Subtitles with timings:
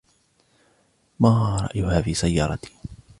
[1.19, 2.71] ما رأيها في سيارتي؟